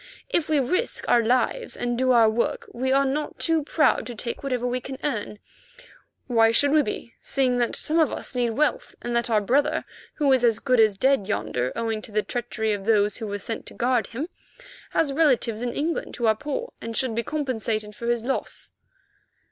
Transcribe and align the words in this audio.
If 0.29 0.49
we 0.49 0.59
risk 0.59 1.07
our 1.07 1.21
lives 1.23 1.77
and 1.77 1.95
do 1.95 2.11
our 2.11 2.27
work, 2.27 2.67
we 2.73 2.91
are 2.91 3.05
not 3.05 3.37
too 3.37 3.61
proud 3.63 4.07
to 4.07 4.15
take 4.15 4.41
whatever 4.41 4.65
we 4.65 4.79
can 4.81 4.97
earn. 5.03 5.37
Why 6.25 6.49
should 6.51 6.71
we 6.71 6.81
be, 6.81 7.13
seeing 7.21 7.59
that 7.59 7.75
some 7.75 7.99
of 7.99 8.11
us 8.11 8.35
need 8.35 8.49
wealth, 8.49 8.95
and 9.03 9.15
that 9.15 9.29
our 9.29 9.41
brother, 9.41 9.85
who 10.15 10.33
is 10.33 10.43
as 10.43 10.57
good 10.57 10.79
as 10.79 10.97
dead 10.97 11.27
yonder, 11.27 11.71
owing 11.75 12.01
to 12.01 12.11
the 12.11 12.23
treachery 12.23 12.73
of 12.73 12.85
those 12.85 13.17
who 13.17 13.27
were 13.27 13.37
sent 13.37 13.67
to 13.67 13.75
guard 13.75 14.07
him, 14.07 14.27
has 14.89 15.13
relatives 15.13 15.61
in 15.61 15.71
England 15.71 16.15
who 16.15 16.25
are 16.25 16.35
poor 16.35 16.73
and 16.81 16.97
should 16.97 17.13
be 17.13 17.21
compensated 17.21 17.95
for 17.95 18.07
his 18.07 18.23
loss?" 18.25 18.71